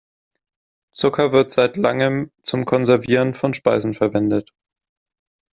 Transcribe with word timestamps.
Zucker 0.91 1.31
wird 1.31 1.51
seit 1.51 1.77
langem 1.77 2.31
zum 2.41 2.65
Konservieren 2.65 3.35
von 3.35 3.53
Speisen 3.53 3.93
verwendet. 3.93 4.49